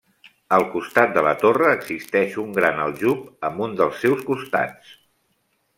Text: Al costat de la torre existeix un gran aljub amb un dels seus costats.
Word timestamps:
Al 0.55 0.63
costat 0.75 1.11
de 1.17 1.23
la 1.27 1.33
torre 1.43 1.67
existeix 1.75 2.39
un 2.47 2.57
gran 2.59 2.83
aljub 2.87 3.47
amb 3.51 3.65
un 3.69 3.79
dels 3.83 4.03
seus 4.07 4.29
costats. 4.33 4.99